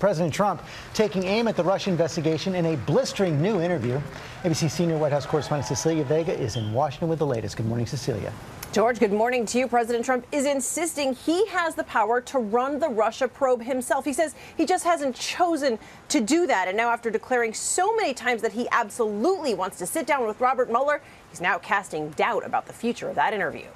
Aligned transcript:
President 0.00 0.32
Trump 0.32 0.62
taking 0.94 1.24
aim 1.24 1.46
at 1.46 1.56
the 1.56 1.62
Russia 1.62 1.90
investigation 1.90 2.54
in 2.54 2.66
a 2.66 2.76
blistering 2.78 3.40
new 3.40 3.60
interview. 3.60 4.00
ABC 4.42 4.70
senior 4.70 4.98
White 4.98 5.12
House 5.12 5.26
correspondent 5.26 5.68
Cecilia 5.68 6.02
Vega 6.02 6.36
is 6.36 6.56
in 6.56 6.72
Washington 6.72 7.08
with 7.08 7.18
the 7.18 7.26
latest. 7.26 7.56
Good 7.58 7.66
morning, 7.66 7.86
Cecilia. 7.86 8.32
George, 8.72 9.00
good 9.00 9.12
morning 9.12 9.44
to 9.46 9.58
you. 9.58 9.68
President 9.68 10.04
Trump 10.04 10.24
is 10.30 10.46
insisting 10.46 11.12
he 11.12 11.44
has 11.48 11.74
the 11.74 11.84
power 11.84 12.20
to 12.20 12.38
run 12.38 12.78
the 12.78 12.88
Russia 12.88 13.28
probe 13.28 13.62
himself. 13.62 14.04
He 14.04 14.12
says 14.12 14.34
he 14.56 14.64
just 14.64 14.84
hasn't 14.84 15.16
chosen 15.16 15.78
to 16.08 16.20
do 16.20 16.46
that. 16.46 16.68
And 16.68 16.76
now, 16.76 16.90
after 16.90 17.10
declaring 17.10 17.52
so 17.52 17.94
many 17.96 18.14
times 18.14 18.42
that 18.42 18.52
he 18.52 18.68
absolutely 18.70 19.54
wants 19.54 19.76
to 19.78 19.86
sit 19.86 20.06
down 20.06 20.26
with 20.26 20.40
Robert 20.40 20.70
Mueller, 20.70 21.02
he's 21.30 21.40
now 21.40 21.58
casting 21.58 22.10
doubt 22.10 22.46
about 22.46 22.66
the 22.66 22.72
future 22.72 23.08
of 23.08 23.16
that 23.16 23.34
interview. 23.34 23.66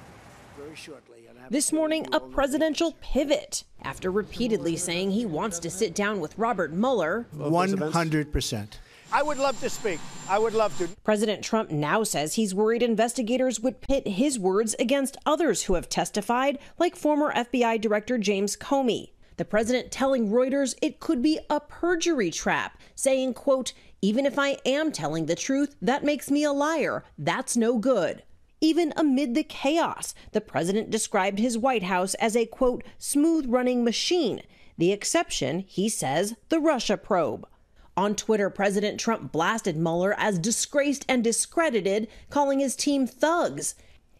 Very 0.57 0.75
shortly. 0.75 1.27
This 1.49 1.71
morning, 1.71 2.07
a 2.11 2.19
presidential 2.19 2.93
pivot 3.01 3.63
after 3.83 4.09
repeatedly 4.09 4.77
saying 4.77 5.11
he 5.11 5.25
wants 5.25 5.59
to 5.59 5.69
sit 5.69 5.93
down 5.93 6.19
with 6.19 6.37
Robert 6.37 6.71
Mueller. 6.71 7.27
100%. 7.37 8.67
I 9.11 9.21
would 9.21 9.37
love 9.37 9.59
to 9.61 9.69
speak. 9.69 9.99
I 10.27 10.39
would 10.39 10.53
love 10.53 10.77
to. 10.79 10.87
President 11.03 11.43
Trump 11.43 11.69
now 11.69 12.03
says 12.03 12.33
he's 12.33 12.55
worried 12.55 12.81
investigators 12.81 13.59
would 13.59 13.81
pit 13.81 14.07
his 14.07 14.39
words 14.39 14.75
against 14.79 15.17
others 15.25 15.63
who 15.63 15.75
have 15.75 15.87
testified, 15.87 16.57
like 16.79 16.95
former 16.95 17.31
FBI 17.33 17.79
Director 17.79 18.17
James 18.17 18.57
Comey. 18.57 19.11
The 19.37 19.45
president 19.45 19.91
telling 19.91 20.29
Reuters 20.31 20.75
it 20.81 20.99
could 20.99 21.21
be 21.21 21.39
a 21.49 21.59
perjury 21.59 22.31
trap, 22.31 22.79
saying, 22.95 23.33
quote, 23.35 23.73
even 24.01 24.25
if 24.25 24.39
I 24.39 24.57
am 24.65 24.91
telling 24.91 25.25
the 25.25 25.35
truth, 25.35 25.75
that 25.81 26.03
makes 26.03 26.31
me 26.31 26.43
a 26.43 26.51
liar. 26.51 27.03
That's 27.17 27.55
no 27.57 27.77
good. 27.77 28.23
Even 28.65 28.93
amid 28.97 29.35
the 29.35 29.43
chaos, 29.43 30.15
the 30.31 30.41
president 30.41 30.89
described 30.89 31.37
his 31.37 31.55
White 31.55 31.83
House 31.83 32.15
as 32.15 32.35
a, 32.35 32.47
quote, 32.47 32.83
smooth 32.97 33.45
running 33.47 33.83
machine. 33.83 34.41
The 34.75 34.91
exception, 34.91 35.59
he 35.59 35.87
says, 35.87 36.33
the 36.49 36.59
Russia 36.59 36.97
probe. 36.97 37.47
On 37.95 38.15
Twitter, 38.15 38.49
President 38.49 38.99
Trump 38.99 39.31
blasted 39.31 39.77
Mueller 39.77 40.15
as 40.17 40.39
disgraced 40.39 41.05
and 41.07 41.23
discredited, 41.23 42.07
calling 42.31 42.59
his 42.59 42.75
team 42.75 43.05
thugs. 43.05 43.75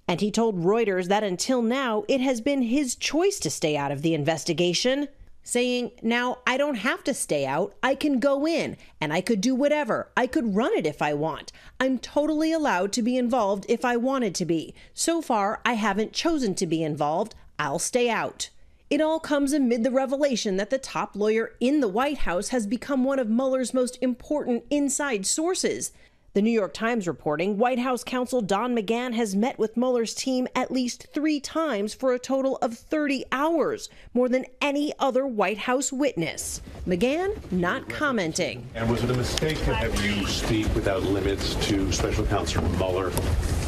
And 0.07 0.21
he 0.21 0.29
told 0.29 0.63
Reuters 0.63 1.07
that 1.07 1.23
until 1.23 1.63
now, 1.63 2.03
it 2.07 2.21
has 2.21 2.39
been 2.39 2.61
his 2.61 2.95
choice 2.95 3.39
to 3.39 3.49
stay 3.49 3.75
out 3.75 3.91
of 3.91 4.03
the 4.03 4.13
investigation 4.13 5.07
saying, 5.45 5.91
Now 6.01 6.39
I 6.45 6.57
don't 6.57 6.75
have 6.75 7.05
to 7.05 7.13
stay 7.13 7.45
out. 7.45 7.73
I 7.81 7.95
can 7.95 8.19
go 8.19 8.45
in 8.45 8.75
and 8.99 9.13
I 9.13 9.21
could 9.21 9.39
do 9.39 9.55
whatever. 9.55 10.11
I 10.17 10.27
could 10.27 10.55
run 10.55 10.73
it 10.73 10.85
if 10.85 11.01
I 11.01 11.13
want. 11.13 11.53
I'm 11.79 11.99
totally 11.99 12.51
allowed 12.51 12.91
to 12.93 13.01
be 13.01 13.15
involved 13.15 13.65
if 13.69 13.85
I 13.85 13.95
wanted 13.95 14.35
to 14.35 14.45
be. 14.45 14.75
So 14.93 15.21
far, 15.21 15.61
I 15.63 15.73
haven't 15.73 16.11
chosen 16.11 16.55
to 16.55 16.67
be 16.67 16.83
involved. 16.83 17.35
I'll 17.57 17.79
stay 17.79 18.09
out. 18.09 18.49
It 18.89 19.01
all 19.01 19.19
comes 19.19 19.53
amid 19.53 19.83
the 19.83 19.91
revelation 19.91 20.57
that 20.57 20.69
the 20.69 20.77
top 20.77 21.15
lawyer 21.15 21.53
in 21.59 21.79
the 21.79 21.87
White 21.87 22.19
House 22.19 22.49
has 22.49 22.67
become 22.67 23.03
one 23.03 23.19
of 23.19 23.29
Mueller's 23.29 23.73
most 23.73 23.97
important 24.01 24.63
inside 24.69 25.25
sources. 25.25 25.91
The 26.35 26.41
New 26.41 26.51
York 26.51 26.73
Times 26.73 27.07
reporting 27.07 27.57
White 27.57 27.79
House 27.79 28.03
counsel 28.03 28.41
Don 28.41 28.75
McGahn 28.75 29.13
has 29.13 29.37
met 29.37 29.57
with 29.57 29.77
Mueller's 29.77 30.13
team 30.13 30.49
at 30.53 30.69
least 30.69 31.07
three 31.13 31.39
times 31.39 31.93
for 31.93 32.11
a 32.11 32.19
total 32.19 32.57
of 32.57 32.77
30 32.77 33.23
hours, 33.31 33.87
more 34.13 34.27
than 34.27 34.45
any 34.61 34.91
other 34.99 35.25
White 35.25 35.59
House 35.59 35.93
witness. 35.93 36.59
McGahn 36.85 37.39
not 37.53 37.87
commenting. 37.87 38.67
And 38.75 38.89
was 38.89 39.01
it 39.01 39.11
a 39.11 39.13
mistake 39.13 39.59
to 39.59 39.73
have 39.73 40.03
you 40.03 40.27
speak 40.27 40.65
without 40.75 41.03
limits 41.03 41.55
to 41.67 41.89
Special 41.93 42.25
Counsel 42.25 42.63
Mueller? 42.71 43.13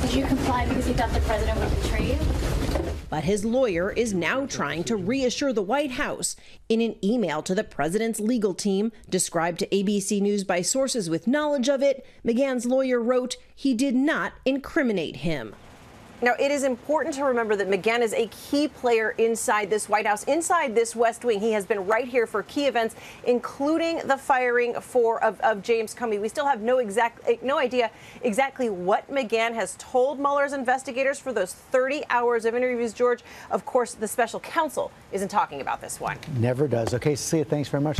Did 0.02 0.14
you 0.14 0.26
comply 0.26 0.68
because 0.68 0.90
you 0.90 0.94
thought 0.94 1.14
the 1.14 1.22
president 1.22 1.58
would 1.62 1.82
betray 1.82 2.18
you? 2.18 2.97
But 3.10 3.24
his 3.24 3.46
lawyer 3.46 3.92
is 3.92 4.14
now 4.14 4.46
trying 4.46 4.84
to 4.86 4.96
reassure 4.96 5.54
the 5.54 5.62
White 5.62 5.92
House. 5.92 6.36
In 6.68 6.82
an 6.82 6.96
email 7.04 7.42
to 7.44 7.56
the 7.56 7.64
president's 7.64 8.20
legal 8.20 8.54
team, 8.54 8.92
described 9.10 9.60
to 9.60 9.68
ABC 9.68 10.22
News 10.22 10.44
by 10.44 10.62
sources 10.62 11.10
with 11.10 11.28
knowledge 11.28 11.70
of 11.70 11.82
it, 11.82 12.06
McGahn's 12.26 12.66
lawyer 12.66 13.02
wrote 13.02 13.38
he 13.56 13.74
did 13.74 13.96
not 13.96 14.34
incriminate 14.46 15.18
him. 15.18 15.56
Now, 16.20 16.34
it 16.40 16.50
is 16.50 16.64
important 16.64 17.14
to 17.16 17.24
remember 17.26 17.56
that 17.56 17.70
McGahn 17.70 18.02
is 18.02 18.14
a 18.14 18.28
key 18.28 18.68
player 18.68 19.12
inside 19.20 19.70
this 19.70 19.88
White 19.88 20.08
House, 20.08 20.24
inside 20.24 20.74
this 20.74 20.96
West 20.96 21.24
Wing. 21.24 21.40
He 21.40 21.52
has 21.52 21.64
been 21.64 21.86
right 21.86 22.08
here 22.08 22.26
for 22.26 22.42
key 22.44 22.66
events, 22.66 22.96
including 23.26 24.00
the 24.08 24.18
firing 24.18 24.74
for 24.82 25.24
of, 25.24 25.40
of 25.42 25.62
James 25.62 25.94
Comey. 25.94 26.20
We 26.20 26.28
still 26.28 26.48
have 26.48 26.62
no 26.62 26.80
exact 26.80 27.22
no 27.44 27.60
idea 27.60 27.92
exactly 28.24 28.70
what 28.70 29.10
McGahn 29.12 29.54
has 29.54 29.76
told 29.78 30.20
Mueller's 30.20 30.54
investigators 30.54 31.20
for 31.20 31.32
those 31.32 31.54
30 31.54 32.04
hours 32.10 32.46
of 32.46 32.56
interviews. 32.56 32.94
George, 32.94 33.24
of 33.52 33.64
course, 33.66 33.94
the 33.94 34.08
special 34.08 34.40
counsel 34.40 34.92
isn't 35.12 35.30
talking 35.30 35.62
about 35.62 35.82
this 35.82 36.00
one. 36.00 36.18
Never 36.40 36.68
does. 36.68 36.96
Okay, 36.96 37.14
Cecilia, 37.16 37.46
thanks 37.46 37.70
very 37.70 37.84
much. 37.84 38.00